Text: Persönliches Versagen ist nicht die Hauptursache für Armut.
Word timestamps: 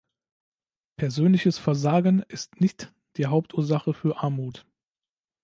Persönliches 0.95 1.59
Versagen 1.59 2.23
ist 2.27 2.59
nicht 2.59 2.91
die 3.17 3.27
Hauptursache 3.27 3.93
für 3.93 4.17
Armut. 4.17 4.65